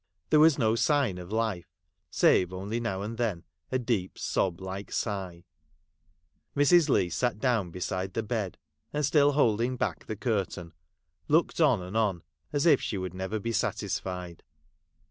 [0.31, 1.67] There was no sign of life,
[2.09, 5.43] save only now and then a deep sob like sigh.
[6.57, 6.89] Mrs.
[6.89, 8.57] Leigh sat down beside the bed,
[8.91, 10.73] and, still holding back the curtain,
[11.27, 14.41] looked on and on, as if she could never be satisfied.